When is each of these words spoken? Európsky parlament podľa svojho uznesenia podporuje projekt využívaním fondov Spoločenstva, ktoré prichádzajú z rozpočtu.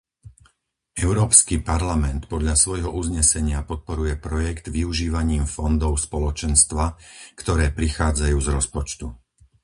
Európsky 1.07 1.55
parlament 1.71 2.23
podľa 2.33 2.55
svojho 2.63 2.89
uznesenia 3.01 3.59
podporuje 3.71 4.13
projekt 4.27 4.65
využívaním 4.77 5.43
fondov 5.55 5.93
Spoločenstva, 6.07 6.85
ktoré 7.41 7.65
prichádzajú 7.79 8.33
z 8.33 8.47
rozpočtu. 8.57 9.05